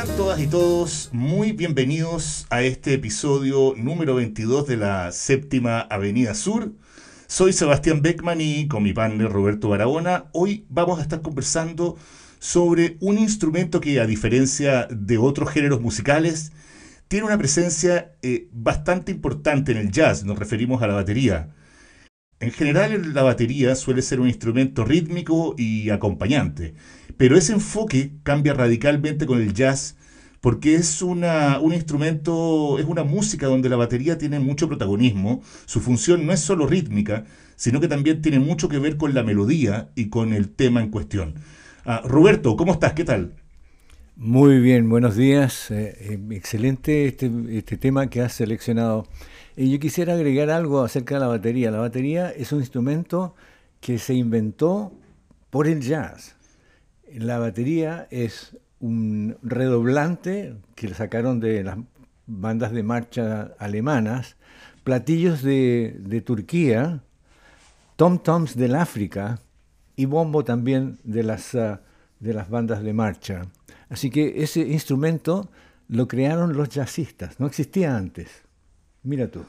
Sean 0.00 0.16
todas 0.16 0.40
y 0.40 0.46
todos 0.46 1.10
muy 1.12 1.52
bienvenidos 1.52 2.46
a 2.48 2.62
este 2.62 2.94
episodio 2.94 3.74
número 3.76 4.14
22 4.14 4.66
de 4.66 4.78
la 4.78 5.12
séptima 5.12 5.80
Avenida 5.80 6.32
Sur. 6.32 6.72
Soy 7.26 7.52
Sebastián 7.52 8.00
Beckman 8.00 8.40
y 8.40 8.66
con 8.66 8.82
mi 8.82 8.94
partner 8.94 9.30
Roberto 9.30 9.68
Barahona, 9.68 10.30
hoy 10.32 10.64
vamos 10.70 10.98
a 10.98 11.02
estar 11.02 11.20
conversando 11.20 11.98
sobre 12.38 12.96
un 13.00 13.18
instrumento 13.18 13.82
que 13.82 14.00
a 14.00 14.06
diferencia 14.06 14.88
de 14.90 15.18
otros 15.18 15.50
géneros 15.50 15.82
musicales, 15.82 16.52
tiene 17.08 17.26
una 17.26 17.36
presencia 17.36 18.14
eh, 18.22 18.48
bastante 18.52 19.12
importante 19.12 19.72
en 19.72 19.78
el 19.78 19.90
jazz, 19.90 20.24
nos 20.24 20.38
referimos 20.38 20.82
a 20.82 20.86
la 20.86 20.94
batería. 20.94 21.50
En 22.38 22.52
general 22.52 23.12
la 23.12 23.22
batería 23.22 23.74
suele 23.74 24.00
ser 24.00 24.18
un 24.18 24.28
instrumento 24.28 24.82
rítmico 24.82 25.54
y 25.58 25.90
acompañante, 25.90 26.72
pero 27.20 27.36
ese 27.36 27.52
enfoque 27.52 28.12
cambia 28.22 28.54
radicalmente 28.54 29.26
con 29.26 29.42
el 29.42 29.52
jazz 29.52 29.94
porque 30.40 30.74
es 30.76 31.02
una, 31.02 31.60
un 31.60 31.74
instrumento, 31.74 32.78
es 32.78 32.86
una 32.86 33.04
música 33.04 33.46
donde 33.46 33.68
la 33.68 33.76
batería 33.76 34.16
tiene 34.16 34.40
mucho 34.40 34.68
protagonismo, 34.68 35.42
su 35.66 35.80
función 35.80 36.24
no 36.24 36.32
es 36.32 36.40
solo 36.40 36.66
rítmica, 36.66 37.26
sino 37.56 37.78
que 37.78 37.88
también 37.88 38.22
tiene 38.22 38.38
mucho 38.38 38.70
que 38.70 38.78
ver 38.78 38.96
con 38.96 39.12
la 39.12 39.22
melodía 39.22 39.90
y 39.94 40.08
con 40.08 40.32
el 40.32 40.48
tema 40.48 40.80
en 40.80 40.88
cuestión. 40.88 41.34
Ah, 41.84 42.00
Roberto, 42.06 42.56
¿cómo 42.56 42.72
estás? 42.72 42.94
¿Qué 42.94 43.04
tal? 43.04 43.34
Muy 44.16 44.58
bien, 44.58 44.88
buenos 44.88 45.14
días. 45.14 45.70
Eh, 45.70 45.94
eh, 46.00 46.18
excelente 46.30 47.04
este, 47.04 47.30
este, 47.50 47.76
tema 47.76 48.08
que 48.08 48.22
has 48.22 48.32
seleccionado. 48.32 49.06
Y 49.58 49.70
yo 49.70 49.78
quisiera 49.78 50.14
agregar 50.14 50.48
algo 50.48 50.82
acerca 50.82 51.16
de 51.16 51.20
la 51.20 51.26
batería. 51.26 51.70
La 51.70 51.80
batería 51.80 52.30
es 52.30 52.50
un 52.52 52.60
instrumento 52.60 53.34
que 53.82 53.98
se 53.98 54.14
inventó 54.14 54.94
por 55.50 55.66
el 55.66 55.82
jazz. 55.82 56.39
La 57.14 57.38
batería 57.38 58.06
es 58.10 58.56
un 58.78 59.36
redoblante 59.42 60.56
que 60.74 60.88
le 60.88 60.94
sacaron 60.94 61.40
de 61.40 61.64
las 61.64 61.78
bandas 62.26 62.72
de 62.72 62.82
marcha 62.82 63.54
alemanas, 63.58 64.36
platillos 64.84 65.42
de, 65.42 66.22
Turquía, 66.24 67.02
tom-toms 67.96 68.56
del 68.56 68.74
África 68.74 69.40
y 69.96 70.06
bombo 70.06 70.44
también 70.44 70.98
de 71.04 71.22
las, 71.22 71.54
ah, 71.54 71.82
de 72.20 72.34
las 72.34 72.48
bandas 72.48 72.82
de 72.82 72.92
marcha. 72.92 73.46
Así 73.88 74.10
que 74.10 74.42
ese 74.42 74.60
instrumento 74.60 75.50
lo 75.88 76.06
crearon 76.06 76.56
los 76.56 76.68
jazzistas, 76.68 77.40
no 77.40 77.46
existía 77.46 77.96
antes. 77.96 78.28
Mira 79.02 79.28
tú. 79.28 79.44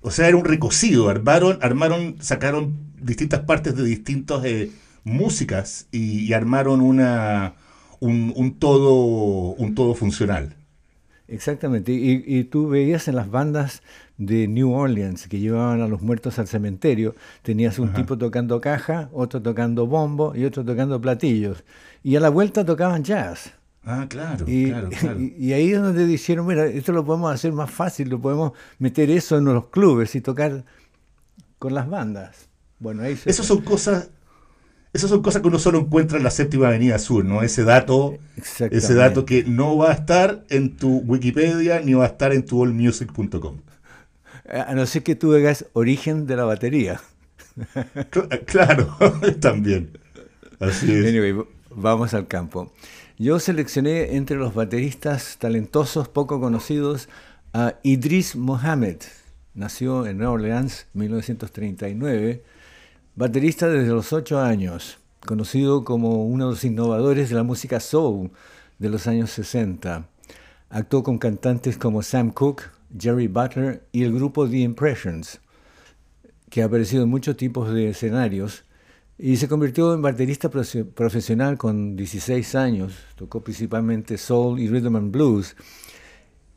O, 0.00 0.10
sea, 0.10 0.28
era 0.28 0.36
un 0.36 0.44
recocido, 0.44 1.08
armaron, 1.10 2.16
sacaron 2.20 2.76
distintas 3.00 3.40
partes 3.40 3.76
de 3.76 3.84
distintas 3.84 4.44
eh, 4.44 4.70
músicas 5.08 5.86
y, 5.92 6.32
armaron 6.32 6.80
una, 6.80 7.54
un, 8.00 8.56
todo, 8.58 9.54
un 9.54 9.74
todo 9.74 9.94
funcional. 9.94 10.54
Exactamente, 11.26 11.92
y, 11.92 12.44
tú 12.44 12.68
veías 12.68 13.06
en 13.08 13.16
las 13.16 13.30
bandas 13.30 13.82
de 14.16 14.48
New 14.48 14.72
Orleans 14.72 15.28
que 15.28 15.38
llevaban 15.38 15.82
a 15.82 15.88
los 15.88 16.00
muertos 16.00 16.38
al 16.38 16.48
cementerio, 16.48 17.14
tenías 17.42 17.78
un 17.78 17.92
tipo 17.92 18.16
tocando 18.16 18.60
caja, 18.60 19.10
otro 19.12 19.42
tocando 19.42 19.86
bombo 19.86 20.34
y 20.34 20.44
otro 20.44 20.64
tocando 20.64 21.00
platillos. 21.00 21.64
Y 22.02 22.16
a 22.16 22.20
la 22.20 22.30
vuelta 22.30 22.64
tocaban 22.64 23.04
jazz. 23.04 23.52
Ah, 23.84 24.06
claro, 24.08 24.44
y, 24.48 24.68
claro, 24.70 24.90
Y, 25.38 25.52
ahí 25.52 25.72
es 25.72 25.80
donde 25.80 26.06
dijeron, 26.06 26.46
mira, 26.46 26.66
esto 26.66 26.92
lo 26.92 27.04
podemos 27.04 27.32
hacer 27.32 27.52
más 27.52 27.70
fácil, 27.70 28.08
lo 28.10 28.20
podemos 28.20 28.52
meter 28.78 29.10
eso 29.10 29.38
en 29.38 29.44
los 29.44 29.68
clubes 29.68 30.14
y 30.14 30.20
tocar 30.20 30.64
con 31.58 31.74
las 31.74 31.88
bandas. 31.88 32.48
Bueno, 32.78 33.02
ahí 33.02 33.18
Esas 33.24 33.46
son 33.46 33.62
cosas 33.62 34.10
esas 34.98 35.10
son 35.10 35.22
cosas 35.22 35.42
que 35.42 35.48
uno 35.48 35.58
solo 35.58 35.78
encuentra 35.78 36.18
en 36.18 36.24
la 36.24 36.30
séptima 36.30 36.68
avenida 36.68 36.98
sur, 36.98 37.24
¿no? 37.24 37.42
Ese 37.42 37.64
dato, 37.64 38.18
ese 38.36 38.94
dato 38.94 39.24
que 39.24 39.44
no 39.44 39.76
va 39.76 39.90
a 39.90 39.94
estar 39.94 40.44
en 40.50 40.76
tu 40.76 40.98
Wikipedia 40.98 41.80
ni 41.80 41.94
va 41.94 42.04
a 42.04 42.08
estar 42.08 42.32
en 42.32 42.44
tu 42.44 42.64
allmusic.com. 42.64 43.58
A 44.50 44.74
no 44.74 44.86
ser 44.86 45.02
que 45.02 45.14
tú 45.14 45.34
hagas 45.34 45.66
origen 45.72 46.26
de 46.26 46.36
la 46.36 46.44
batería. 46.44 47.00
Claro, 48.46 48.96
también. 49.40 49.98
Así 50.60 50.92
es. 50.92 51.06
Anyway, 51.06 51.34
vamos 51.70 52.14
al 52.14 52.28
campo. 52.28 52.72
Yo 53.18 53.40
seleccioné 53.40 54.14
entre 54.16 54.36
los 54.36 54.54
bateristas 54.54 55.38
talentosos 55.38 56.08
poco 56.08 56.40
conocidos 56.40 57.08
a 57.52 57.74
Idris 57.82 58.36
Mohamed. 58.36 58.98
Nació 59.54 60.06
en 60.06 60.18
Nueva 60.18 60.34
Orleans 60.34 60.86
en 60.94 61.00
1939 61.00 62.44
Baterista 63.18 63.68
desde 63.68 63.88
los 63.88 64.12
ocho 64.12 64.38
años, 64.38 64.98
conocido 65.26 65.82
como 65.82 66.24
uno 66.24 66.44
de 66.44 66.50
los 66.52 66.62
innovadores 66.62 67.28
de 67.28 67.34
la 67.34 67.42
música 67.42 67.80
soul 67.80 68.30
de 68.78 68.90
los 68.90 69.08
años 69.08 69.30
60. 69.30 70.08
Actuó 70.70 71.02
con 71.02 71.18
cantantes 71.18 71.76
como 71.78 72.02
Sam 72.02 72.30
Cooke, 72.30 72.70
Jerry 72.96 73.26
Butler 73.26 73.82
y 73.90 74.04
el 74.04 74.14
grupo 74.14 74.48
The 74.48 74.58
Impressions, 74.58 75.40
que 76.48 76.62
ha 76.62 76.66
aparecido 76.66 77.02
en 77.02 77.08
muchos 77.08 77.36
tipos 77.36 77.74
de 77.74 77.88
escenarios, 77.88 78.62
y 79.18 79.36
se 79.36 79.48
convirtió 79.48 79.92
en 79.94 80.02
baterista 80.02 80.48
profesional 80.48 81.58
con 81.58 81.96
16 81.96 82.54
años. 82.54 82.94
Tocó 83.16 83.42
principalmente 83.42 84.16
soul 84.16 84.60
y 84.60 84.68
rhythm 84.68 84.94
and 84.94 85.10
blues. 85.10 85.56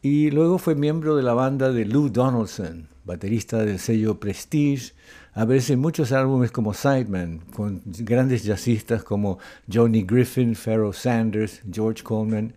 Y 0.03 0.29
luego 0.29 0.59
fue 0.59 0.75
miembro 0.75 1.15
de 1.15 1.23
la 1.23 1.33
banda 1.33 1.71
de 1.71 1.85
Lou 1.85 2.09
Donaldson, 2.09 2.87
baterista 3.03 3.65
del 3.65 3.79
sello 3.79 4.19
Prestige, 4.19 4.93
aparece 5.33 5.73
en 5.73 5.79
muchos 5.79 6.11
álbumes 6.11 6.51
como 6.51 6.73
Sideman, 6.73 7.39
con 7.53 7.81
grandes 7.85 8.43
jazzistas 8.43 9.03
como 9.03 9.39
Johnny 9.71 10.03
Griffin, 10.03 10.55
Pharoah 10.55 10.93
Sanders, 10.93 11.61
George 11.71 12.03
Coleman 12.03 12.53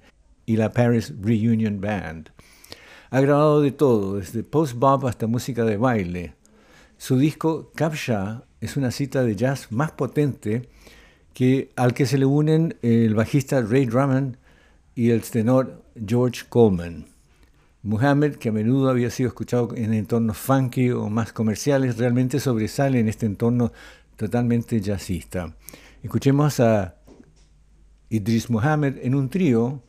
y 0.47 0.57
la 0.57 0.73
Paris 0.73 1.13
Reunion 1.21 1.81
Band. 1.81 2.31
Ha 3.11 3.21
grabado 3.21 3.61
de 3.61 3.71
todo, 3.71 4.19
desde 4.19 4.43
post-bop 4.43 5.07
hasta 5.07 5.27
música 5.27 5.65
de 5.65 5.77
baile. 5.77 6.35
Su 6.99 7.17
disco 7.17 7.71
Capsha 7.75 8.45
es 8.61 8.77
una 8.77 8.91
cita 8.91 9.23
de 9.23 9.37
jazz 9.37 9.71
más 9.71 9.93
potente 9.93 10.69
que, 11.33 11.71
al 11.77 11.95
que 11.95 12.07
se 12.07 12.19
le 12.19 12.27
unen 12.27 12.77
el 12.83 13.15
bajista 13.15 13.61
Ray 13.61 13.87
Drummond 13.87 14.37
y 14.95 15.11
el 15.11 15.23
tenor 15.23 15.83
George 16.07 16.43
Coleman. 16.49 17.14
Muhammad, 17.85 18.37
que 18.37 18.49
a 18.49 18.53
menudo 18.53 18.89
había 18.89 19.11
sido 19.11 19.29
escuchado 19.29 19.69
en 19.77 19.93
entornos 19.93 20.39
funky 20.39 20.91
o 20.91 21.11
más 21.11 21.35
comerciales, 21.35 21.99
realmente 21.99 22.41
sobresale 22.41 22.99
en 22.99 23.09
este 23.11 23.27
entorno 23.27 23.73
totalmente 24.17 24.81
jazzista. 24.81 25.55
Escuchemos 26.03 26.61
a 26.61 26.97
Idris 28.09 28.49
Muhammad 28.49 28.95
en 29.03 29.15
un 29.15 29.29
trío 29.29 29.83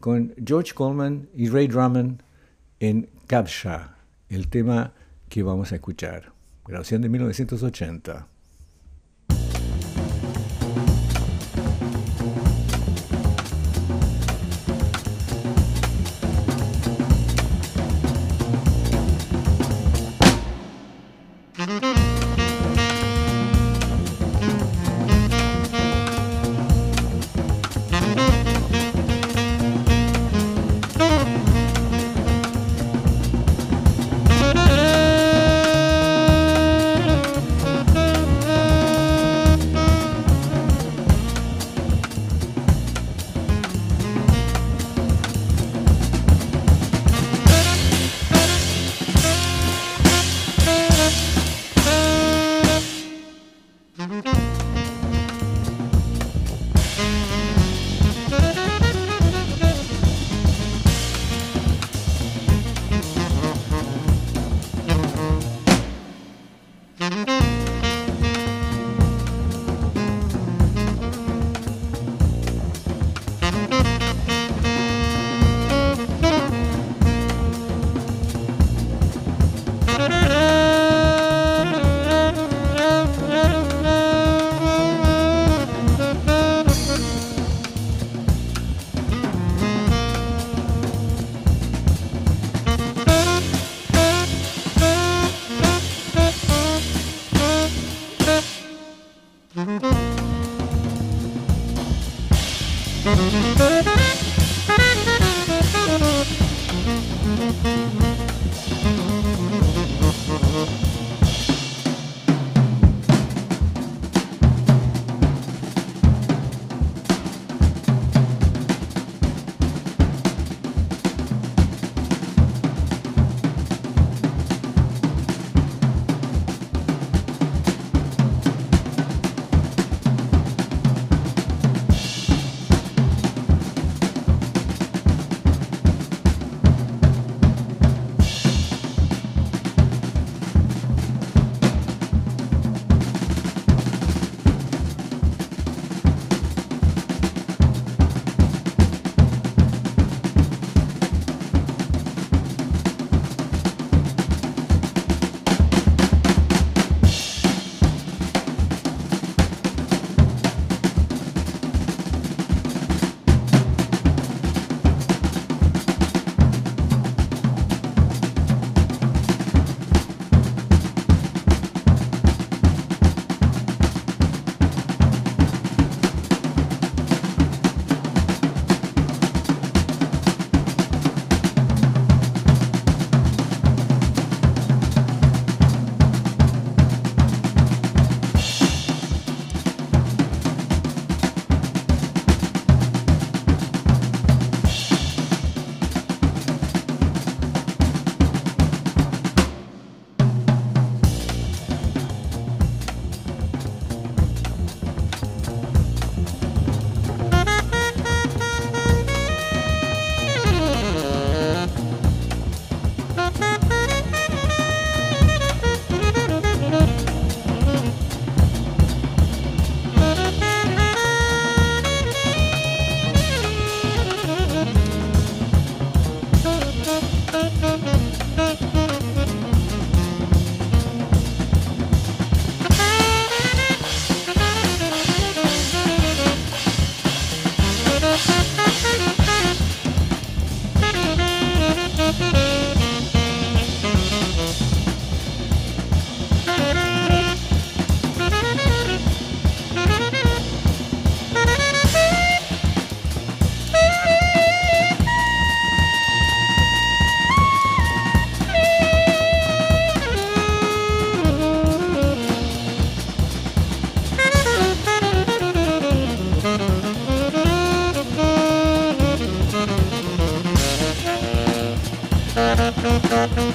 con 0.00 0.34
George 0.42 0.72
Coleman 0.72 1.28
y 1.34 1.50
Ray 1.50 1.68
Drummond 1.68 2.22
en 2.80 3.10
Kabsha, 3.26 3.98
el 4.30 4.48
tema 4.48 4.94
que 5.28 5.42
vamos 5.42 5.72
a 5.72 5.74
escuchar. 5.74 6.32
Grabación 6.64 7.02
de 7.02 7.10
1980. 7.10 8.31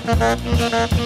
Thank. 0.07 0.96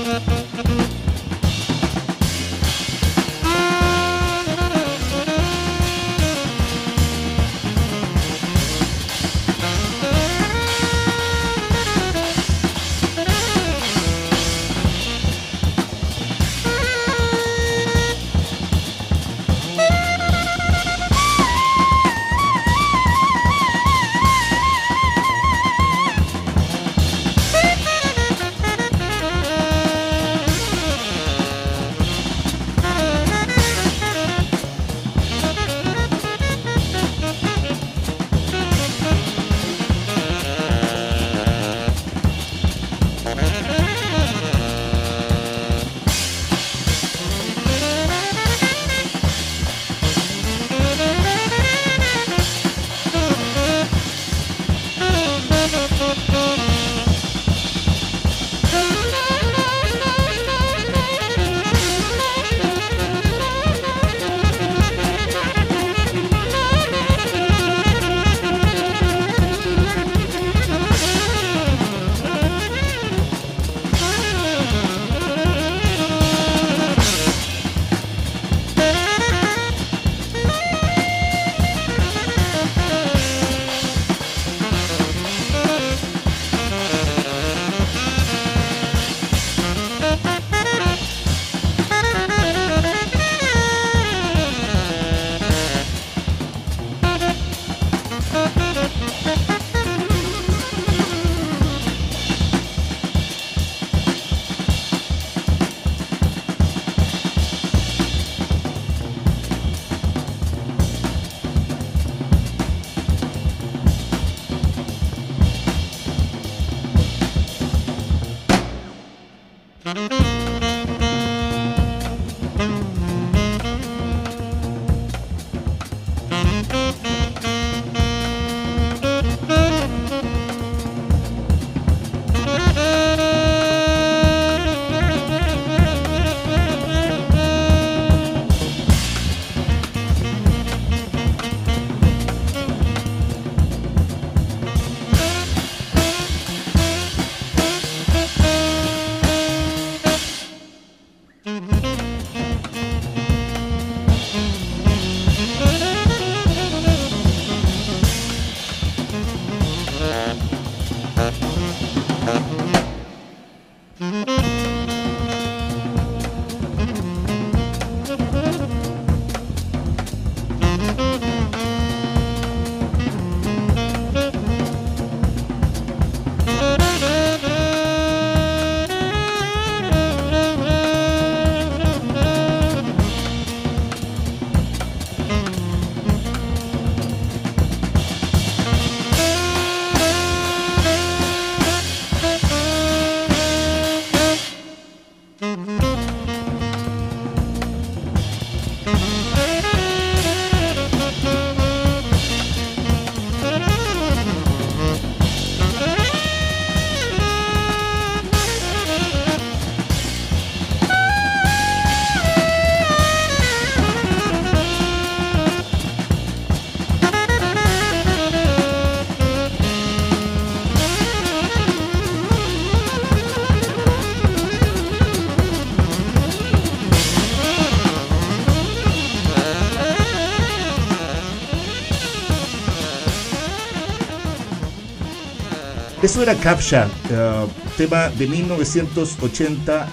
Eso 236.12 236.24
era 236.24 236.36
Captcha, 236.36 236.90
uh, 237.10 237.48
tema 237.78 238.10
de 238.10 238.28
1980 238.28 239.88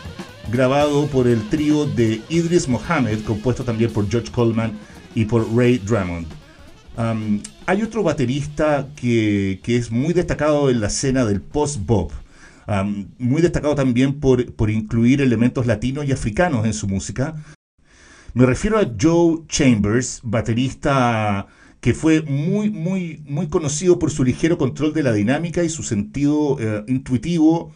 grabado 0.50 1.06
por 1.06 1.28
el 1.28 1.48
trío 1.48 1.86
de 1.86 2.20
Idris 2.28 2.66
Mohamed, 2.66 3.22
compuesto 3.22 3.62
también 3.62 3.92
por 3.92 4.10
George 4.10 4.32
Coleman 4.32 4.72
y 5.14 5.26
por 5.26 5.48
Ray 5.54 5.78
Drummond. 5.78 6.26
Um, 6.96 7.40
hay 7.66 7.82
otro 7.84 8.02
baterista 8.02 8.88
que, 8.96 9.60
es 9.64 9.92
muy 9.92 10.12
destacado 10.12 10.70
en 10.70 10.80
la 10.80 10.88
escena 10.88 11.24
del 11.24 11.40
post-bop, 11.40 12.10
muy 13.18 13.40
destacado 13.40 13.76
también 13.76 14.18
por, 14.18 14.52
por 14.54 14.70
incluir 14.70 15.20
elementos 15.20 15.66
latinos 15.66 16.04
y 16.04 16.10
africanos 16.10 16.66
en 16.66 16.74
su 16.74 16.88
música. 16.88 17.36
Me 18.34 18.44
refiero 18.44 18.76
a 18.76 18.90
Joe 19.00 19.44
Chambers, 19.46 20.18
baterista 20.24 21.46
que 21.80 21.94
fue 21.94 22.22
muy, 22.22 22.70
muy, 22.70 23.22
muy 23.26 23.48
conocido 23.48 23.98
por 23.98 24.10
su 24.10 24.24
ligero 24.24 24.58
control 24.58 24.92
de 24.92 25.02
la 25.02 25.12
dinámica 25.12 25.62
y 25.62 25.68
su 25.68 25.82
sentido 25.82 26.56
eh, 26.60 26.84
intuitivo 26.88 27.72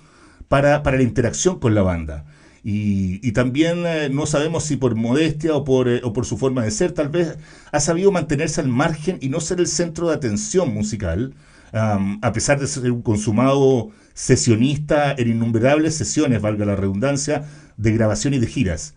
para, 0.48 0.82
la 0.82 1.02
interacción 1.02 1.58
con 1.58 1.74
la 1.74 1.82
banda. 1.82 2.26
Y, 2.64 3.32
también 3.32 3.84
eh, 3.86 4.08
no 4.08 4.26
sabemos 4.26 4.64
si 4.64 4.76
por 4.76 4.94
modestia 4.94 5.54
o 5.54 5.64
por, 5.64 5.88
eh, 5.88 6.00
o 6.04 6.12
por 6.12 6.26
su 6.26 6.36
forma 6.38 6.62
de 6.62 6.70
ser, 6.70 6.92
tal 6.92 7.08
vez 7.08 7.36
ha 7.72 7.80
sabido 7.80 8.12
mantenerse 8.12 8.60
al 8.60 8.68
margen 8.68 9.18
y 9.20 9.28
no 9.28 9.40
ser 9.40 9.58
el 9.58 9.66
centro 9.66 10.08
de 10.08 10.14
atención 10.14 10.72
musical, 10.72 11.34
a 11.72 12.32
pesar 12.34 12.60
de 12.60 12.66
ser 12.66 12.92
un 12.92 13.00
consumado 13.00 13.88
sesionista 14.12 15.12
en 15.12 15.30
innumerables 15.30 15.94
sesiones, 15.96 16.42
valga 16.42 16.66
la 16.66 16.76
redundancia, 16.76 17.44
de 17.78 17.92
grabación 17.92 18.34
y 18.34 18.38
de 18.38 18.46
giras. 18.46 18.94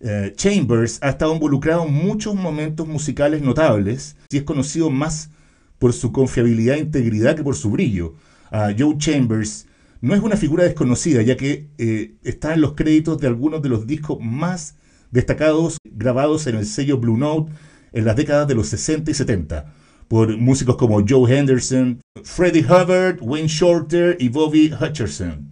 Eh, 0.00 0.32
Chambers 0.34 0.98
ha 1.02 1.10
estado 1.10 1.34
involucrado 1.34 1.86
en 1.86 1.92
muchos 1.92 2.34
momentos 2.34 2.88
musicales 2.88 3.42
notables 3.42 4.16
y 4.30 4.38
es 4.38 4.44
conocido 4.44 4.88
más 4.88 5.30
por 5.78 5.92
su 5.92 6.10
confiabilidad 6.10 6.76
e 6.76 6.80
integridad 6.80 7.36
que 7.36 7.44
por 7.44 7.54
su 7.54 7.70
brillo. 7.70 8.14
Ah, 8.50 8.72
Joe 8.76 8.96
Chambers 8.96 9.66
no 10.00 10.14
es 10.14 10.22
una 10.22 10.36
figura 10.36 10.64
desconocida, 10.64 11.22
ya 11.22 11.36
que 11.36 11.68
eh, 11.78 12.14
está 12.22 12.54
en 12.54 12.62
los 12.62 12.72
créditos 12.72 13.18
de 13.18 13.26
algunos 13.26 13.60
de 13.62 13.68
los 13.68 13.86
discos 13.86 14.18
más 14.20 14.74
destacados 15.10 15.76
grabados 15.84 16.46
en 16.46 16.56
el 16.56 16.66
sello 16.66 16.98
Blue 16.98 17.18
Note 17.18 17.52
en 17.92 18.04
las 18.04 18.16
décadas 18.16 18.48
de 18.48 18.54
los 18.54 18.68
60 18.68 19.10
y 19.10 19.14
70, 19.14 19.72
por 20.08 20.36
músicos 20.36 20.76
como 20.76 21.04
Joe 21.06 21.38
Henderson, 21.38 22.00
Freddie 22.22 22.64
Hubbard, 22.64 23.18
Wayne 23.20 23.48
Shorter 23.48 24.16
y 24.18 24.28
Bobby 24.28 24.72
Hutcherson. 24.72 25.50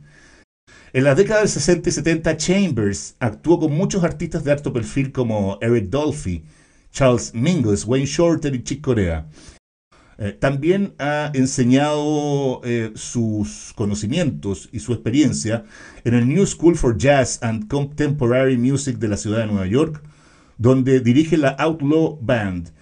En 0.94 1.04
las 1.04 1.18
décadas 1.18 1.42
del 1.42 1.50
60 1.50 1.88
y 1.90 1.92
70, 1.92 2.36
Chambers 2.38 3.16
actuó 3.18 3.60
con 3.60 3.72
muchos 3.72 4.04
artistas 4.04 4.42
de 4.42 4.52
alto 4.52 4.72
perfil 4.72 5.12
como 5.12 5.58
Eric 5.60 5.90
Dolphy, 5.90 6.44
Charles 6.90 7.34
Mingus, 7.34 7.84
Wayne 7.84 8.06
Shorter 8.06 8.54
y 8.54 8.62
Chick 8.62 8.80
Corea. 8.80 9.28
Eh, 10.16 10.32
también 10.32 10.94
ha 10.98 11.30
enseñado 11.34 12.62
eh, 12.64 12.92
sus 12.94 13.72
conocimientos 13.76 14.70
y 14.72 14.80
su 14.80 14.94
experiencia 14.94 15.64
en 16.04 16.14
el 16.14 16.26
New 16.26 16.46
School 16.46 16.74
for 16.74 16.96
Jazz 16.96 17.38
and 17.42 17.68
Contemporary 17.68 18.56
Music 18.56 18.96
de 18.96 19.08
la 19.08 19.18
ciudad 19.18 19.40
de 19.40 19.46
Nueva 19.46 19.66
York, 19.66 20.02
donde 20.56 21.00
dirige 21.00 21.36
la 21.36 21.50
Outlaw 21.50 22.18
Band. 22.22 22.72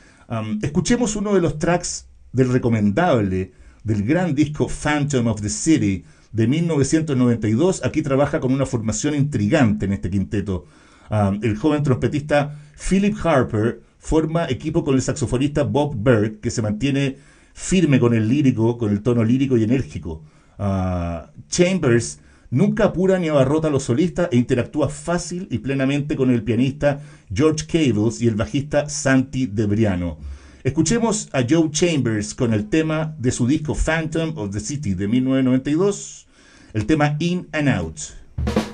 escuchemos 0.62 1.16
uno 1.16 1.34
de 1.34 1.40
los 1.40 1.58
tracks 1.58 2.06
del 2.32 2.52
recomendable 2.52 3.52
del 3.82 4.04
gran 4.04 4.34
disco 4.34 4.68
Phantom 4.68 5.26
of 5.26 5.40
the 5.40 5.50
City 5.50 6.04
de 6.36 6.46
1992. 6.46 7.82
Aquí 7.82 8.02
trabaja 8.02 8.40
con 8.40 8.52
una 8.52 8.66
formación 8.66 9.14
intrigante 9.14 9.86
en 9.86 9.94
este 9.94 10.10
quinteto. 10.10 10.66
Ah, 11.08 11.32
el 11.42 11.56
joven 11.56 11.82
trompetista 11.82 12.60
Philip 12.76 13.16
Harper 13.24 13.80
forma 13.98 14.46
equipo 14.48 14.84
con 14.84 14.94
el 14.94 15.02
saxofonista 15.02 15.62
Bob 15.64 15.96
Berg, 15.96 16.40
que 16.40 16.50
se 16.50 16.60
mantiene 16.60 17.16
firme 17.54 17.98
con 17.98 18.12
el 18.12 18.28
lírico, 18.28 18.76
con 18.76 18.90
el 18.90 19.02
tono 19.02 19.24
lírico 19.24 19.56
y 19.56 19.64
enérgico. 19.64 20.24
Ah, 20.58 21.30
Chambers 21.48 22.20
nunca 22.50 22.84
apura 22.84 23.18
ni 23.18 23.28
abarrota 23.28 23.68
a 23.68 23.70
los 23.70 23.84
solistas 23.84 24.28
e 24.30 24.36
interactúa 24.36 24.90
fácil 24.90 25.48
y 25.50 25.58
plenamente 25.58 26.16
con 26.16 26.30
el 26.30 26.42
pianista 26.42 27.00
George 27.32 27.64
Cables 27.66 28.20
y 28.20 28.28
el 28.28 28.34
bajista 28.34 28.90
Santi 28.90 29.46
Debriano. 29.46 30.18
Escuchemos 30.64 31.30
a 31.32 31.46
Joe 31.48 31.70
Chambers 31.70 32.34
con 32.34 32.52
el 32.52 32.68
tema 32.68 33.14
de 33.18 33.32
su 33.32 33.46
disco 33.46 33.74
Phantom 33.74 34.36
of 34.36 34.50
the 34.50 34.60
City 34.60 34.92
de 34.92 35.08
1992 35.08 36.25
el 36.76 36.84
tema 36.84 37.16
In 37.20 37.48
and 37.52 37.70
Out. 37.70 38.65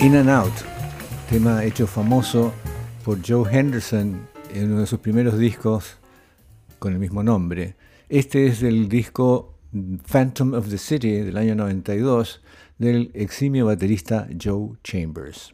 In 0.00 0.16
and 0.16 0.30
Out, 0.30 0.54
tema 1.28 1.62
hecho 1.62 1.86
famoso 1.86 2.54
por 3.04 3.18
Joe 3.22 3.44
Henderson 3.52 4.26
en 4.54 4.72
uno 4.72 4.80
de 4.80 4.86
sus 4.86 4.98
primeros 4.98 5.38
discos 5.38 5.98
con 6.78 6.94
el 6.94 6.98
mismo 6.98 7.22
nombre. 7.22 7.76
Este 8.08 8.46
es 8.46 8.60
del 8.60 8.88
disco 8.88 9.58
Phantom 10.10 10.54
of 10.54 10.70
the 10.70 10.78
City 10.78 11.20
del 11.20 11.36
año 11.36 11.54
92 11.54 12.40
del 12.78 13.10
eximio 13.12 13.66
baterista 13.66 14.26
Joe 14.42 14.78
Chambers. 14.82 15.52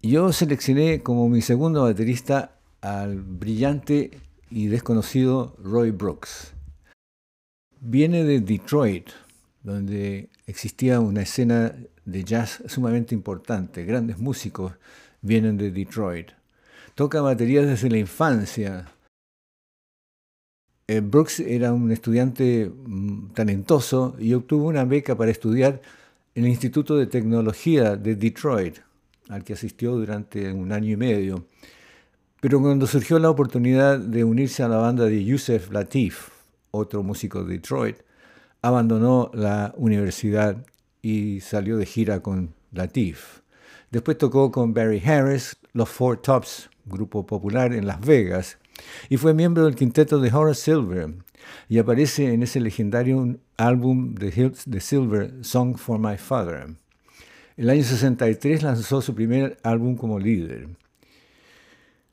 Yo 0.00 0.32
seleccioné 0.32 1.02
como 1.02 1.28
mi 1.28 1.42
segundo 1.42 1.82
baterista 1.82 2.56
al 2.80 3.20
brillante 3.20 4.22
y 4.48 4.68
desconocido 4.68 5.54
Roy 5.62 5.90
Brooks. 5.90 6.54
Viene 7.78 8.24
de 8.24 8.40
Detroit, 8.40 9.10
donde 9.62 10.30
existía 10.46 11.00
una 11.00 11.20
escena 11.20 11.74
de 12.04 12.24
jazz 12.24 12.62
sumamente 12.66 13.14
importante. 13.14 13.84
Grandes 13.84 14.18
músicos 14.18 14.72
vienen 15.22 15.56
de 15.56 15.70
Detroit. 15.70 16.30
Toca 16.94 17.20
batería 17.20 17.62
desde 17.62 17.90
la 17.90 17.98
infancia. 17.98 18.86
Eh, 20.86 21.00
Brooks 21.00 21.40
era 21.40 21.72
un 21.72 21.90
estudiante 21.90 22.70
mm, 22.70 23.32
talentoso 23.32 24.16
y 24.18 24.34
obtuvo 24.34 24.68
una 24.68 24.84
beca 24.84 25.16
para 25.16 25.30
estudiar 25.30 25.80
en 26.34 26.44
el 26.44 26.50
Instituto 26.50 26.96
de 26.96 27.06
Tecnología 27.06 27.96
de 27.96 28.16
Detroit, 28.16 28.78
al 29.28 29.44
que 29.44 29.54
asistió 29.54 29.92
durante 29.92 30.52
un 30.52 30.72
año 30.72 30.90
y 30.90 30.96
medio. 30.96 31.46
Pero 32.40 32.60
cuando 32.60 32.86
surgió 32.86 33.18
la 33.18 33.30
oportunidad 33.30 33.98
de 33.98 34.24
unirse 34.24 34.62
a 34.62 34.68
la 34.68 34.76
banda 34.76 35.06
de 35.06 35.24
Yusef 35.24 35.70
Latif, 35.70 36.28
otro 36.70 37.02
músico 37.02 37.42
de 37.42 37.54
Detroit, 37.54 37.96
abandonó 38.60 39.30
la 39.32 39.72
universidad 39.76 40.64
y 41.04 41.40
salió 41.40 41.76
de 41.76 41.84
gira 41.84 42.20
con 42.20 42.54
Latif. 42.72 43.40
Después 43.90 44.16
tocó 44.16 44.50
con 44.50 44.72
Barry 44.72 45.02
Harris, 45.04 45.54
los 45.74 45.90
Four 45.90 46.22
Tops, 46.22 46.70
grupo 46.86 47.26
popular 47.26 47.74
en 47.74 47.86
Las 47.86 48.00
Vegas, 48.00 48.56
y 49.10 49.18
fue 49.18 49.34
miembro 49.34 49.66
del 49.66 49.74
quinteto 49.74 50.18
de 50.18 50.32
Horace 50.32 50.62
Silver, 50.62 51.14
y 51.68 51.76
aparece 51.76 52.32
en 52.32 52.42
ese 52.42 52.58
legendario 52.58 53.36
álbum 53.58 54.14
de, 54.14 54.52
de 54.64 54.80
Silver, 54.80 55.44
Song 55.44 55.76
for 55.76 55.98
My 55.98 56.16
Father. 56.16 56.68
El 57.58 57.68
año 57.68 57.84
63 57.84 58.62
lanzó 58.62 59.02
su 59.02 59.14
primer 59.14 59.58
álbum 59.62 59.96
como 59.96 60.18
líder. 60.18 60.68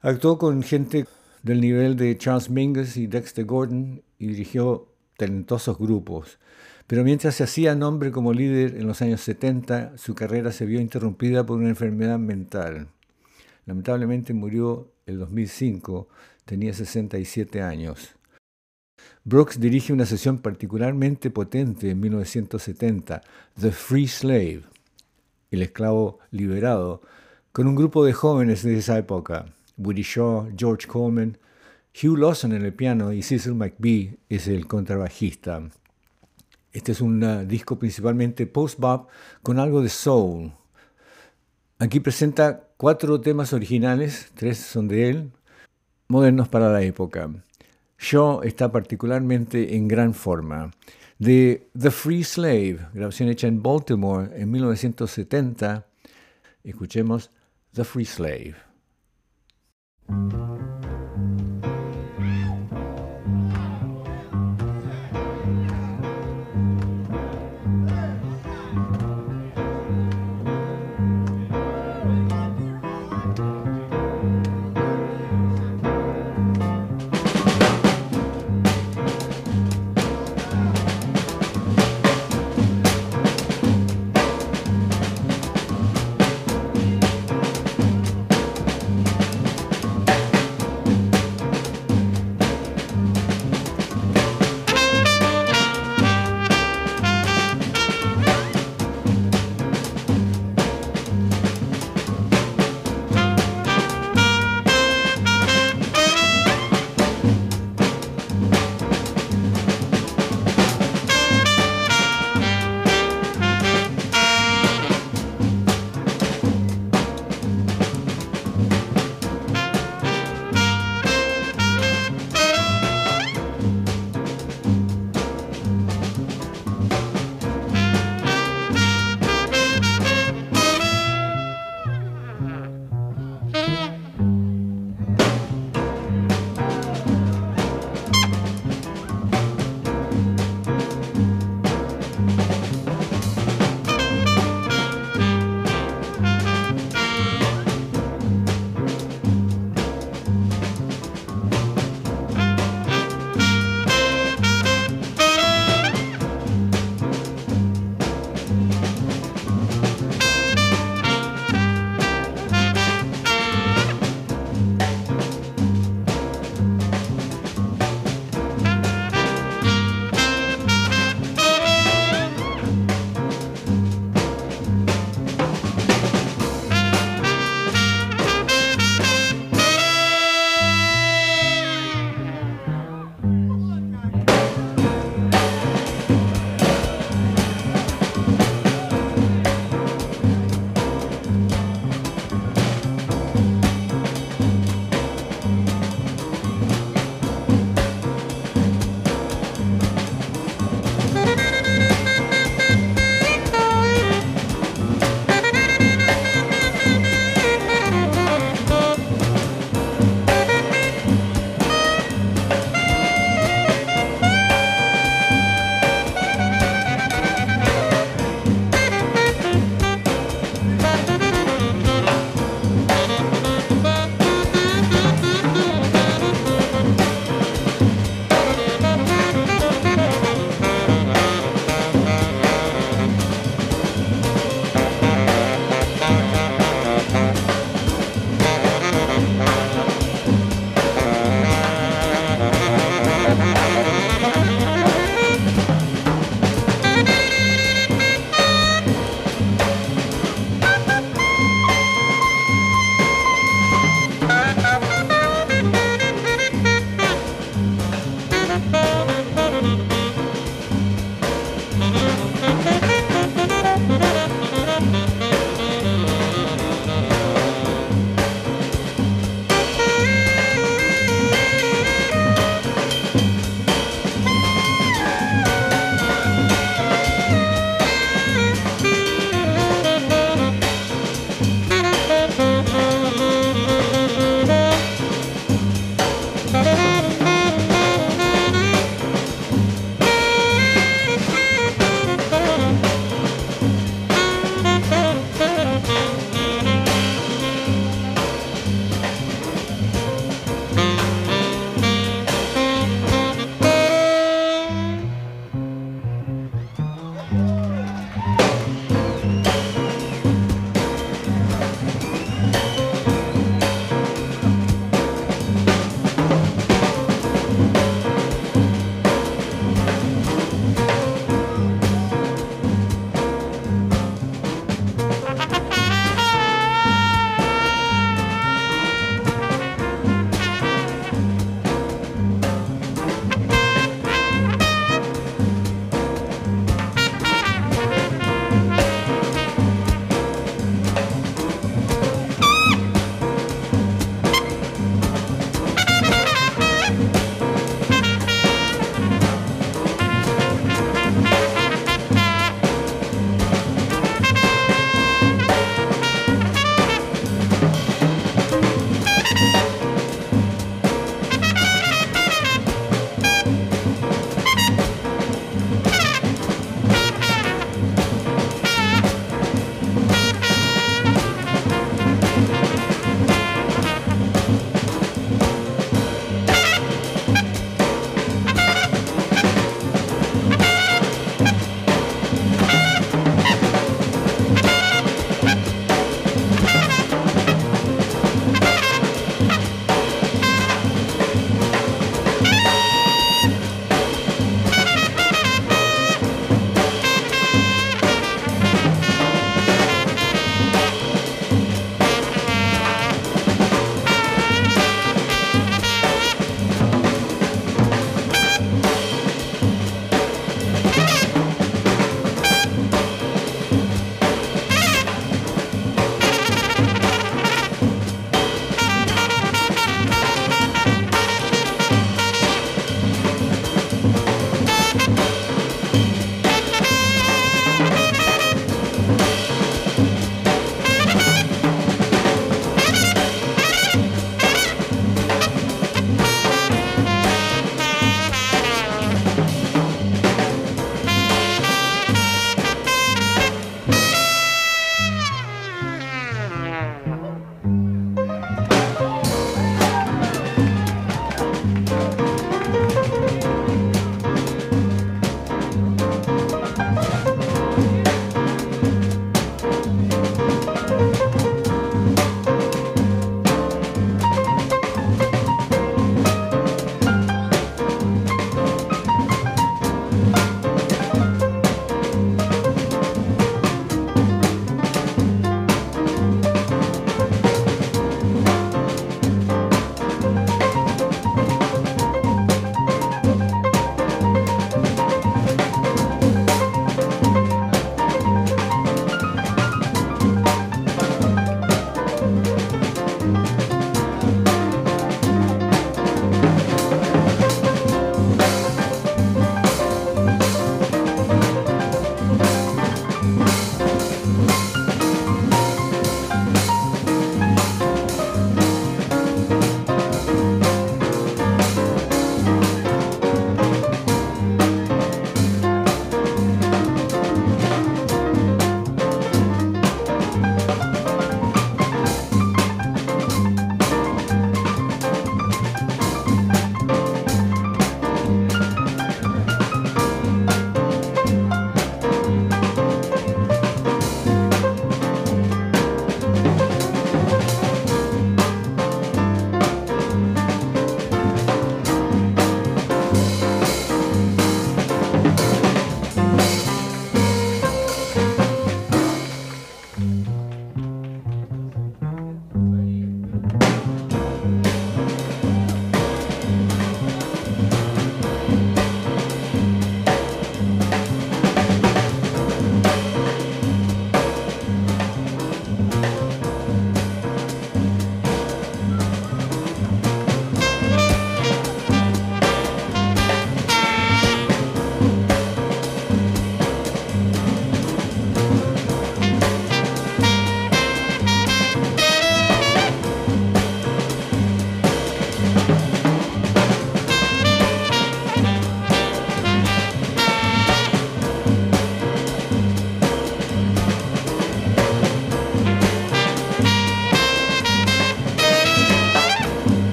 Actuó 0.00 0.38
con 0.38 0.62
gente 0.62 1.04
del 1.42 1.60
nivel 1.60 1.94
de 1.96 2.16
Charles 2.16 2.48
Mingus 2.48 2.96
y 2.96 3.06
Dexter 3.06 3.44
Gordon 3.44 4.02
y 4.18 4.28
dirigió 4.28 4.88
talentosos 5.18 5.76
grupos. 5.76 6.38
Pero 6.88 7.04
mientras 7.04 7.34
se 7.34 7.44
hacía 7.44 7.74
nombre 7.74 8.10
como 8.10 8.32
líder 8.32 8.76
en 8.76 8.86
los 8.86 9.02
años 9.02 9.20
70, 9.20 9.98
su 9.98 10.14
carrera 10.14 10.52
se 10.52 10.64
vio 10.64 10.80
interrumpida 10.80 11.44
por 11.44 11.58
una 11.58 11.68
enfermedad 11.68 12.18
mental. 12.18 12.88
Lamentablemente 13.66 14.32
murió 14.32 14.90
en 15.04 15.18
2005, 15.18 16.08
tenía 16.46 16.72
67 16.72 17.60
años. 17.60 18.16
Brooks 19.22 19.60
dirige 19.60 19.92
una 19.92 20.06
sesión 20.06 20.38
particularmente 20.38 21.30
potente 21.30 21.90
en 21.90 22.00
1970, 22.00 23.20
The 23.60 23.70
Free 23.70 24.08
Slave, 24.08 24.62
el 25.50 25.60
esclavo 25.60 26.20
liberado, 26.30 27.02
con 27.52 27.66
un 27.66 27.74
grupo 27.74 28.02
de 28.02 28.14
jóvenes 28.14 28.62
de 28.62 28.78
esa 28.78 28.96
época, 28.96 29.44
Woody 29.76 30.02
Shaw, 30.02 30.52
George 30.56 30.86
Coleman, 30.86 31.36
Hugh 32.02 32.16
Lawson 32.16 32.52
en 32.52 32.64
el 32.64 32.72
piano 32.72 33.12
y 33.12 33.20
Cecil 33.20 33.56
McBee 33.56 34.16
es 34.30 34.48
el 34.48 34.66
contrabajista. 34.66 35.68
Este 36.72 36.92
es 36.92 37.00
un 37.00 37.22
uh, 37.22 37.44
disco 37.44 37.78
principalmente 37.78 38.46
post-bop 38.46 39.08
con 39.42 39.58
algo 39.58 39.82
de 39.82 39.88
soul. 39.88 40.52
Aquí 41.78 42.00
presenta 42.00 42.68
cuatro 42.76 43.20
temas 43.20 43.52
originales, 43.52 44.30
tres 44.34 44.58
son 44.58 44.88
de 44.88 45.08
él, 45.08 45.32
modernos 46.08 46.48
para 46.48 46.70
la 46.70 46.82
época. 46.82 47.30
Shaw 47.98 48.42
está 48.42 48.70
particularmente 48.70 49.76
en 49.76 49.88
gran 49.88 50.14
forma. 50.14 50.70
De 51.18 51.68
The 51.78 51.90
Free 51.90 52.22
Slave, 52.22 52.78
grabación 52.94 53.28
hecha 53.28 53.48
en 53.48 53.62
Baltimore 53.62 54.30
en 54.34 54.50
1970, 54.50 55.86
escuchemos 56.62 57.30
The 57.72 57.84
Free 57.84 58.04
Slave. 58.04 58.54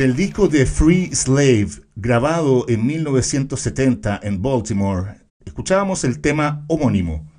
Del 0.00 0.16
disco 0.16 0.48
de 0.48 0.64
Free 0.64 1.14
Slave, 1.14 1.68
grabado 1.94 2.64
en 2.70 2.86
1970 2.86 4.18
en 4.22 4.40
Baltimore, 4.40 5.16
escuchábamos 5.44 6.04
el 6.04 6.20
tema 6.20 6.64
homónimo. 6.68 7.30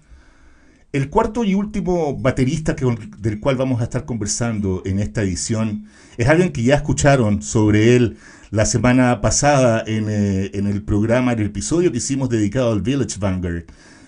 El 0.92 1.10
cuarto 1.10 1.44
y 1.44 1.56
último 1.56 2.16
baterista 2.16 2.76
que, 2.76 2.86
del 3.18 3.40
cual 3.40 3.56
vamos 3.56 3.82
a 3.82 3.86
estar 3.86 4.06
conversando 4.06 4.84
en 4.86 5.00
esta 5.00 5.24
edición 5.24 5.88
es 6.18 6.28
alguien 6.28 6.52
que 6.52 6.62
ya 6.62 6.76
escucharon 6.76 7.42
sobre 7.42 7.96
él 7.96 8.18
la 8.52 8.68
semana 8.68 9.22
pasada 9.22 9.84
en, 9.88 10.06
eh, 10.08 10.52
el 10.54 10.84
programa, 10.84 11.34
en 11.34 11.40
el 11.40 11.48
episodio 11.48 11.92
que 11.92 11.98
hicimos 11.98 12.30
dedicado 12.30 12.72
al 12.72 12.84
Village 12.84 13.18
Vanguard. 13.20 13.64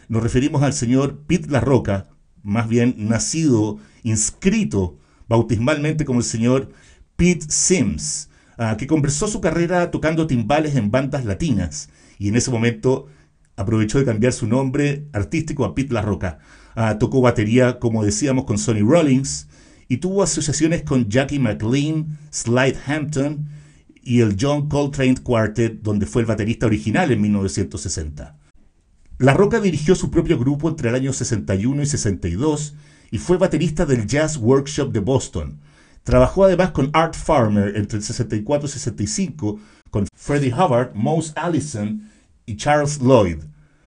Nos 0.09 0.21
referimos 0.21 0.61
al 0.61 0.73
señor 0.73 1.23
Pete 1.25 1.49
La 1.49 1.59
Roca, 1.59 2.05
más 2.43 2.69
bien 2.69 2.93
nacido, 2.99 3.79
inscrito 4.03 4.99
bautismalmente 5.27 6.05
como 6.05 6.19
el 6.19 6.25
señor 6.25 6.69
Pete 7.15 7.47
Sims 7.49 8.29
Ah, 8.65 8.77
que 8.77 8.87
conversó 8.87 9.27
su 9.27 9.41
carrera 9.41 9.91
tocando 9.91 10.25
timbales 10.25 10.77
en 10.77 10.89
bandas 10.89 11.25
latinas 11.25 11.89
y 12.17 12.29
en 12.29 12.37
ese 12.37 12.49
momento 12.49 13.07
aprovechó 13.57 13.99
de 13.99 14.05
cambiar 14.05 14.31
su 14.31 14.47
nombre 14.47 15.05
artístico 15.11 15.65
a 15.65 15.75
Pete 15.75 15.93
La 15.93 16.01
Roca. 16.01 16.39
Ah, 16.73 16.97
tocó 16.97 17.19
batería, 17.19 17.77
como 17.77 18.05
decíamos, 18.05 18.45
con 18.45 18.57
Sonny 18.57 18.79
Rollins 18.79 19.49
y 19.89 19.97
tuvo 19.97 20.23
asociaciones 20.23 20.83
con 20.83 21.09
Jackie 21.09 21.39
McLean, 21.39 22.17
Slide 22.31 22.77
Hampton 22.87 23.49
y 24.01 24.21
el 24.21 24.37
John 24.39 24.69
Coltrane 24.69 25.17
Quartet, 25.21 25.81
donde 25.81 26.05
fue 26.05 26.21
el 26.21 26.25
baterista 26.25 26.65
original 26.65 27.11
en 27.11 27.21
1960. 27.21 28.37
La 29.17 29.33
Roca 29.33 29.59
dirigió 29.59 29.93
su 29.93 30.09
propio 30.09 30.39
grupo 30.39 30.69
entre 30.69 30.87
el 30.87 30.95
año 30.95 31.11
61 31.11 31.81
y 31.81 31.85
62 31.85 32.75
y 33.11 33.17
fue 33.17 33.35
baterista 33.35 33.85
del 33.85 34.07
Jazz 34.07 34.37
Workshop 34.37 34.93
de 34.93 34.99
Boston, 35.01 35.59
Trabajó 36.03 36.45
además 36.45 36.71
con 36.71 36.89
Art 36.93 37.15
Farmer 37.15 37.75
entre 37.77 37.97
el 37.97 38.03
64 38.03 38.67
y 38.67 38.71
65, 38.71 39.59
con 39.89 40.05
Freddie 40.15 40.53
Hubbard, 40.53 40.93
Mose 40.93 41.33
Allison 41.35 42.09
y 42.45 42.57
Charles 42.57 42.99
Lloyd. 42.99 43.37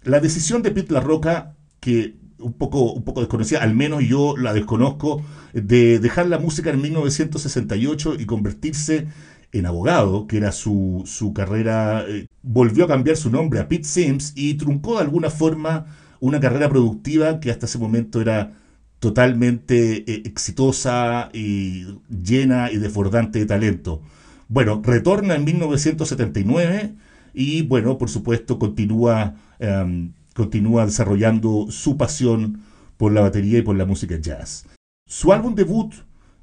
La 0.02 0.20
decisión 0.20 0.62
de 0.62 0.72
Pete 0.72 0.92
La 0.92 1.00
Roca, 1.00 1.54
que 1.78 2.16
un 2.38 2.54
poco, 2.54 2.92
un 2.92 3.04
poco 3.04 3.20
desconocida, 3.20 3.62
al 3.62 3.74
menos 3.74 4.02
yo 4.02 4.36
la 4.36 4.52
desconozco, 4.52 5.22
de 5.52 5.98
dejar 5.98 6.26
la 6.26 6.38
música 6.38 6.70
en 6.70 6.80
1968 6.80 8.14
y 8.18 8.26
convertirse 8.26 9.06
en 9.52 9.66
abogado, 9.66 10.26
que 10.26 10.36
era 10.38 10.52
su, 10.52 11.02
su 11.06 11.32
carrera, 11.32 12.04
eh, 12.08 12.26
volvió 12.42 12.84
a 12.84 12.88
cambiar 12.88 13.16
su 13.16 13.30
nombre 13.30 13.60
a 13.60 13.68
Pete 13.68 13.84
Sims 13.84 14.32
y 14.36 14.54
truncó 14.54 14.94
de 14.94 15.02
alguna 15.02 15.30
forma 15.30 15.86
una 16.20 16.40
carrera 16.40 16.68
productiva 16.68 17.40
que 17.40 17.50
hasta 17.50 17.66
ese 17.66 17.78
momento 17.78 18.20
era 18.20 18.52
totalmente 19.00 20.10
eh, 20.10 20.22
exitosa 20.26 21.30
y 21.32 21.86
llena 22.08 22.70
y 22.70 22.76
desbordante 22.76 23.40
de 23.40 23.46
talento. 23.46 24.02
Bueno, 24.48 24.80
retorna 24.84 25.34
en 25.34 25.44
1979 25.44 26.94
y 27.34 27.62
bueno, 27.62 27.98
por 27.98 28.10
supuesto 28.10 28.58
continúa, 28.58 29.34
em, 29.58 30.12
continúa 30.34 30.86
desarrollando 30.86 31.66
su 31.70 31.96
pasión 31.96 32.60
por 32.96 33.12
la 33.12 33.22
batería 33.22 33.58
y 33.58 33.62
por 33.62 33.76
la 33.76 33.86
música 33.86 34.16
jazz. 34.20 34.66
Su 35.06 35.32
álbum 35.32 35.54
debut 35.54 35.94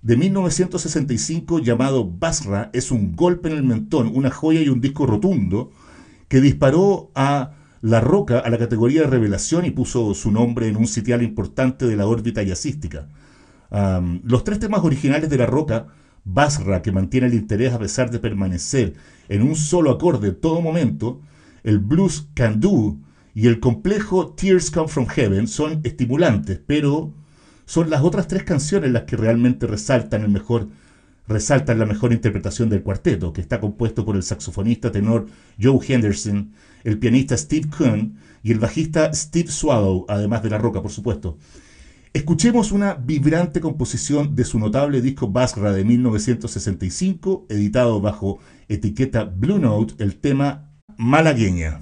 de 0.01 0.17
1965 0.17 1.59
llamado 1.59 2.09
Basra 2.09 2.69
es 2.73 2.91
un 2.91 3.15
golpe 3.15 3.49
en 3.49 3.57
el 3.57 3.63
mentón, 3.63 4.11
una 4.13 4.31
joya 4.31 4.61
y 4.61 4.69
un 4.69 4.81
disco 4.81 5.05
rotundo 5.05 5.71
que 6.27 6.41
disparó 6.41 7.11
a 7.13 7.51
la 7.81 8.01
Roca 8.01 8.39
a 8.39 8.49
la 8.49 8.57
categoría 8.57 9.01
de 9.01 9.07
revelación 9.07 9.65
y 9.65 9.71
puso 9.71 10.13
su 10.13 10.31
nombre 10.31 10.67
en 10.67 10.77
un 10.77 10.87
sitial 10.87 11.21
importante 11.21 11.85
de 11.85 11.95
la 11.95 12.07
órbita 12.07 12.43
jazzística. 12.43 13.07
los 14.23 14.43
tres 14.43 14.59
temas 14.59 14.83
originales 14.83 15.29
de 15.29 15.37
La 15.37 15.45
Roca, 15.45 15.87
Basra, 16.23 16.81
que 16.81 16.91
mantiene 16.91 17.27
el 17.27 17.33
interés 17.33 17.73
a 17.73 17.79
pesar 17.79 18.09
de 18.11 18.19
permanecer 18.19 18.95
en 19.29 19.41
un 19.41 19.55
solo 19.55 19.91
acorde 19.91 20.31
todo 20.31 20.61
momento, 20.61 21.21
el 21.63 21.79
blues 21.79 22.27
Can 22.33 22.59
Do 22.59 22.97
y 23.33 23.47
el 23.47 23.59
complejo 23.59 24.33
Tears 24.33 24.71
Come 24.71 24.87
From 24.87 25.07
Heaven 25.07 25.47
son 25.47 25.81
estimulantes, 25.83 26.59
pero 26.65 27.13
son 27.65 27.89
las 27.89 28.01
otras 28.01 28.27
tres 28.27 28.43
canciones 28.43 28.91
las 28.91 29.03
que 29.03 29.17
realmente 29.17 29.67
resaltan 29.67 30.23
el 30.23 30.29
mejor 30.29 30.67
resaltan 31.27 31.79
la 31.79 31.85
mejor 31.85 32.13
interpretación 32.13 32.69
del 32.69 32.83
cuarteto, 32.83 33.33
que 33.33 33.41
está 33.41 33.59
compuesto 33.59 34.05
por 34.05 34.15
el 34.15 34.23
saxofonista 34.23 34.91
tenor 34.91 35.27
Joe 35.61 35.79
Henderson, 35.85 36.53
el 36.87 36.99
pianista 36.99 37.35
Steve 37.35 37.67
Kuhn 37.67 38.15
y 38.41 38.53
el 38.53 38.59
bajista 38.59 39.13
Steve 39.13 39.51
Swallow, 39.51 40.05
además 40.07 40.41
de 40.41 40.49
La 40.49 40.57
Roca, 40.57 40.81
por 40.81 40.89
supuesto. 40.89 41.37
Escuchemos 42.13 42.71
una 42.71 42.93
vibrante 42.93 43.59
composición 43.59 44.35
de 44.35 44.45
su 44.45 44.57
notable 44.57 45.01
disco 45.01 45.27
Basra 45.27 45.73
de 45.73 45.83
1965, 45.83 47.47
editado 47.49 47.99
bajo 47.99 48.39
etiqueta 48.69 49.25
Blue 49.25 49.59
Note, 49.59 50.01
el 50.01 50.15
tema 50.15 50.71
Malagueña. 50.95 51.81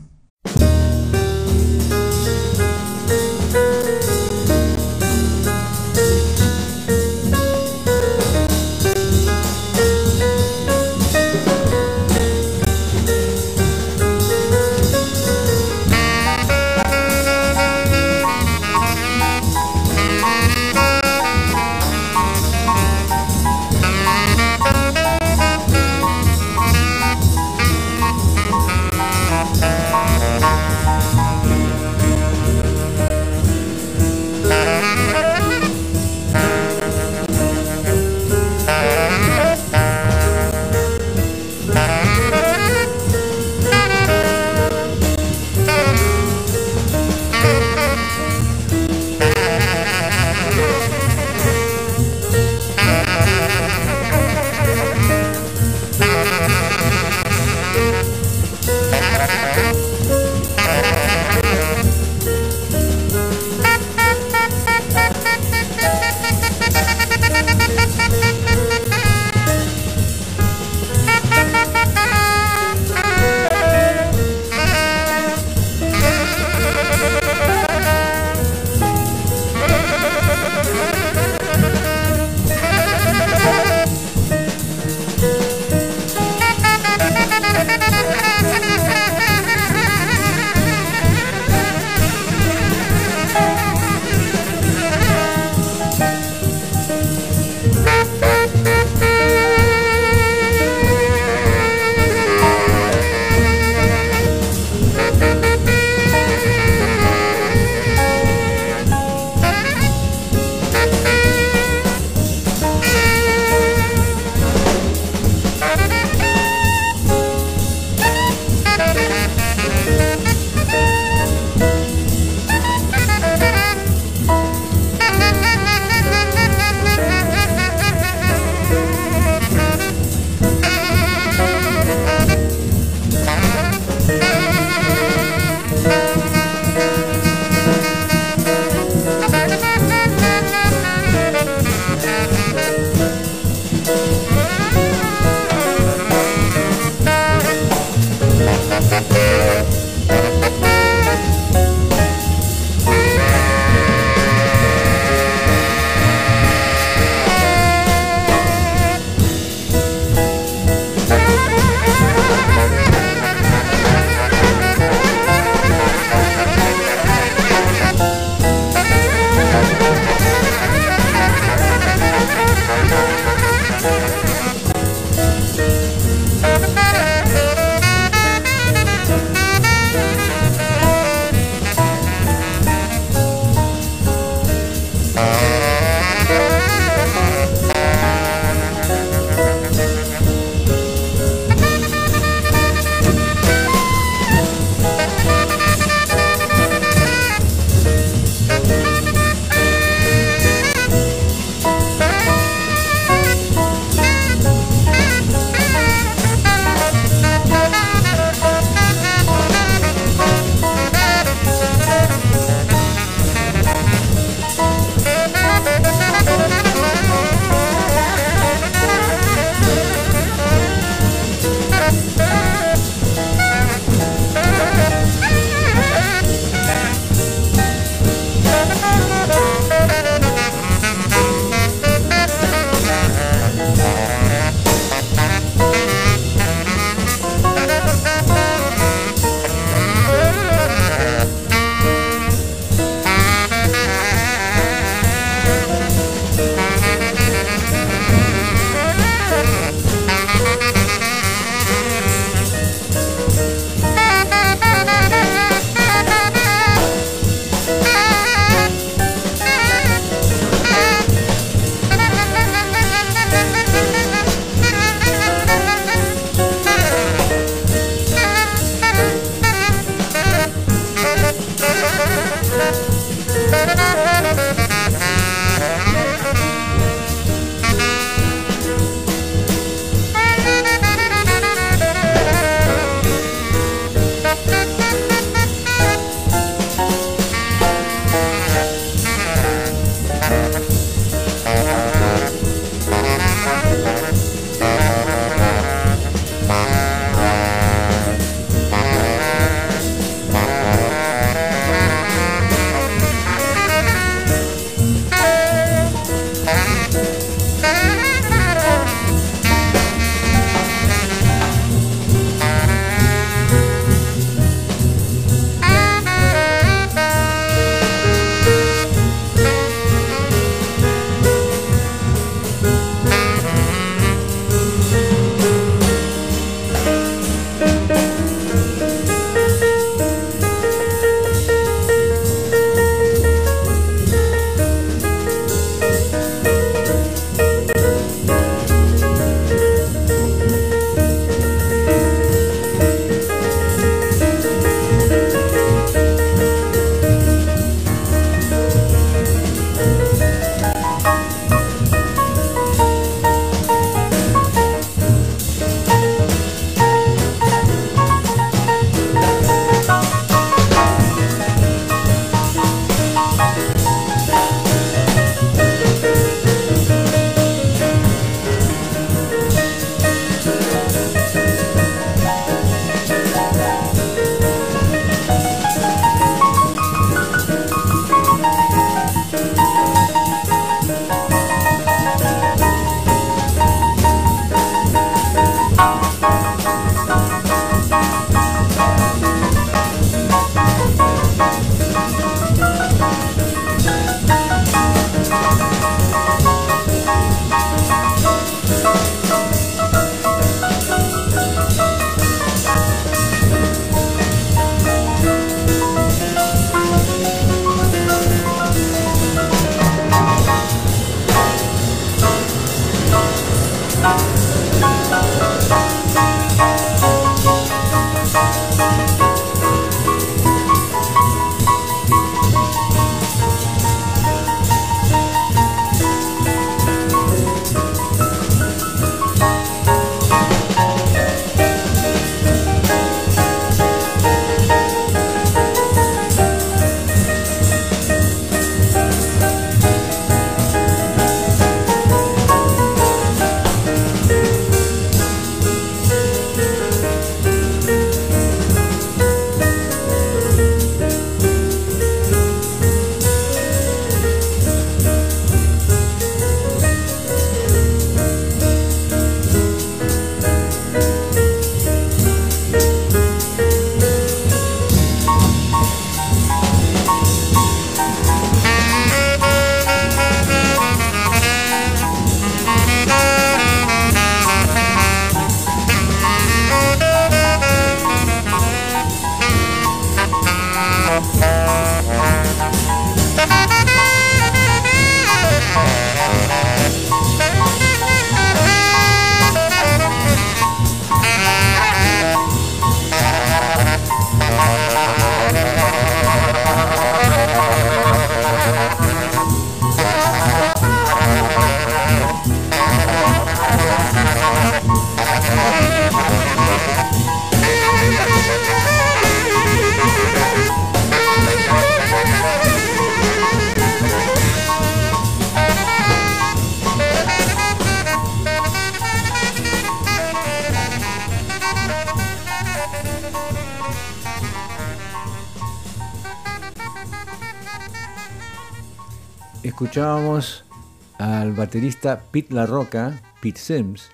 Baterista 531.76 532.22
Pete 532.32 532.54
La 532.54 532.66
Roca, 532.66 533.22
Pete 533.42 533.60
Sims, 533.60 534.10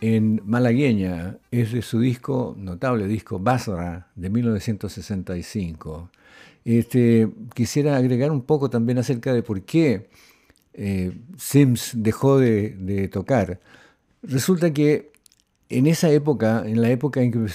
en 0.00 0.40
Malagueña. 0.44 1.38
Es 1.50 1.72
de 1.72 1.82
su 1.82 1.98
disco, 1.98 2.54
notable 2.56 3.08
disco, 3.08 3.40
Basra, 3.40 4.06
de 4.14 4.30
1965. 4.30 6.08
Este, 6.64 7.28
quisiera 7.52 7.96
agregar 7.96 8.30
un 8.30 8.42
poco 8.42 8.70
también 8.70 8.98
acerca 8.98 9.34
de 9.34 9.42
por 9.42 9.62
qué 9.62 10.08
eh, 10.74 11.18
Sims 11.36 11.94
dejó 11.96 12.38
de, 12.38 13.08
tocar. 13.12 13.58
Resulta 14.22 14.72
que 14.72 15.10
en 15.68 15.88
esa 15.88 16.10
época, 16.10 16.62
en 16.64 16.80
la 16.80 16.90
época 16.90 17.22
en 17.22 17.32
que 17.32 17.46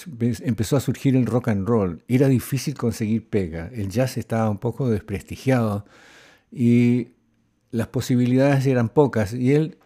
empezó 0.43 0.76
a 0.76 0.82
surgir 0.82 1.16
el 1.16 1.28
rock 1.28 1.47
and 1.47 1.66
roll, 1.66 2.03
era 2.10 2.28
difícil 2.28 2.74
conseguir 2.74 3.26
pega. 3.30 3.70
El 3.74 3.88
jazz 3.88 4.18
estaba 4.18 4.49
un 4.49 4.58
poco 4.58 4.89
desprestigiado 4.89 5.86
y 6.51 7.12
las 7.78 7.88
posibilidades 7.88 8.65
eran 8.65 8.89
pocas. 8.89 9.34
Y 9.34 9.53
él, 9.53 9.78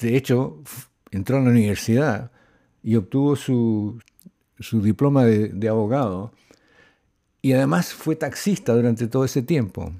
de 0.00 0.16
hecho, 0.16 0.62
entró 1.10 1.38
a 1.38 1.40
la 1.40 1.48
universidad 1.48 2.30
y 2.82 2.96
obtuvo 2.96 3.36
su, 3.36 3.98
diploma 4.70 5.24
de, 5.24 5.68
abogado. 5.68 6.32
Y 7.40 7.54
además 7.54 7.94
fue 7.94 8.16
taxista 8.16 8.74
durante 8.74 9.06
todo 9.06 9.24
ese 9.24 9.42
tiempo. 9.42 9.92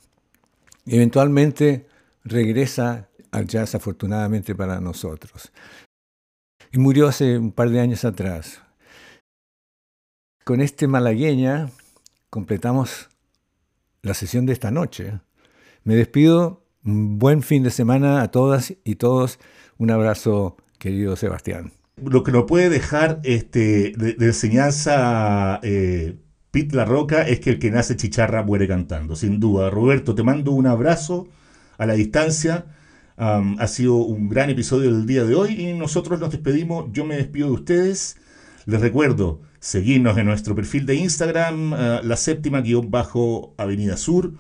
Eventualmente 0.85 1.87
regresa 2.23 3.09
al 3.31 3.47
jazz, 3.47 3.75
afortunadamente 3.75 4.55
para 4.55 4.79
nosotros. 4.79 5.51
Y 6.71 6.79
murió 6.79 7.09
hace 7.09 7.39
un 7.39 7.51
par 7.51 7.71
de 7.71 7.81
años 7.81 8.05
atrás. 8.05 8.61
Con 10.45 10.61
este 10.61 10.87
malagueña 10.87 11.71
completamos 12.29 13.09
la 14.03 14.13
sesión 14.13 14.45
de 14.45 14.53
esta 14.53 14.71
noche. 14.71 15.19
Me 15.83 15.97
despido. 15.97 16.66
Buen 16.89 17.43
fin 17.43 17.65
de 17.65 17.71
semana 17.71 18.23
a 18.23 18.31
todas 18.31 18.73
y 18.85 18.95
todos. 18.95 19.41
Un 19.77 19.91
abrazo, 19.91 20.57
querido 20.79 21.17
Sebastián. 21.17 21.73
Lo 21.97 22.23
que 22.23 22.31
nos 22.31 22.45
puede 22.45 22.71
dejar 22.71 23.19
este, 23.25 23.93
de, 23.97 24.15
enseñanza 24.21 25.59
eh, 25.65 26.17
Pete 26.53 26.77
La 26.77 26.85
Roca 26.85 27.27
es 27.27 27.41
que 27.41 27.51
el 27.51 27.59
que 27.59 27.73
nace 27.73 27.97
chicharra 27.97 28.45
muere 28.45 28.69
cantando, 28.69 29.17
sin 29.17 29.41
duda. 29.41 29.69
Roberto, 29.69 30.15
te 30.15 30.23
mando 30.23 30.53
un 30.53 30.69
abrazo 30.69 31.27
a 31.77 31.87
la 31.87 31.95
distancia. 31.95 32.67
ha 33.17 33.67
sido 33.67 33.97
un 33.97 34.29
gran 34.29 34.51
episodio 34.51 34.95
del 34.95 35.07
día 35.07 35.25
de 35.25 35.35
hoy 35.35 35.61
y 35.61 35.73
nosotros 35.73 36.21
nos 36.21 36.31
despedimos. 36.31 36.87
Yo 36.93 37.05
me 37.05 37.17
despido 37.17 37.49
de 37.49 37.55
ustedes. 37.55 38.17
Les 38.65 38.81
recuerdo 38.81 39.41
seguirnos 39.59 40.17
en 40.19 40.27
nuestro 40.27 40.55
perfil 40.55 40.87
de 40.87 40.95
Instagram, 40.95 41.73
uh, 41.73 41.77
la 42.05 42.17
séptima 42.17 42.61
guion 42.61 42.93
bajo 42.93 43.55
Avenida 43.59 43.97
Sur. 43.97 44.35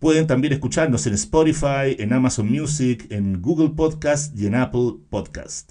Pueden 0.00 0.26
también 0.26 0.54
escucharnos 0.54 1.06
en 1.06 1.12
Spotify, 1.14 1.94
en 1.98 2.14
Amazon 2.14 2.50
Music, 2.50 3.06
en 3.10 3.42
Google 3.42 3.70
Podcast 3.76 4.36
y 4.36 4.46
en 4.46 4.54
Apple 4.54 4.94
Podcast. 5.10 5.70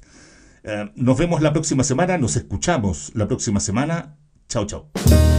Eh, 0.64 0.92
nos 0.96 1.18
vemos 1.18 1.42
la 1.42 1.52
próxima 1.52 1.84
semana, 1.84 2.18
nos 2.20 2.36
escuchamos 2.36 3.12
la 3.16 3.28
próxima 3.28 3.60
semana. 3.60 4.18
Chao, 4.48 4.66
chao. 4.68 5.39